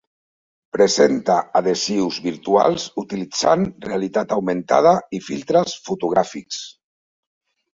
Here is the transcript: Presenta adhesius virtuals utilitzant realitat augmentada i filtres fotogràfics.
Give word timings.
Presenta 0.75 1.35
adhesius 1.59 2.17
virtuals 2.27 2.87
utilitzant 3.03 3.67
realitat 3.89 4.33
augmentada 4.39 4.95
i 5.19 5.23
filtres 5.29 5.77
fotogràfics. 5.91 6.65